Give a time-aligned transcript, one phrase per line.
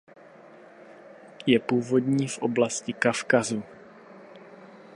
[1.47, 3.63] Je původní v oblasti Kavkazu.